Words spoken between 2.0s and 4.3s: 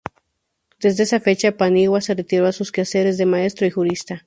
se retiró a sus quehaceres de maestro y jurista.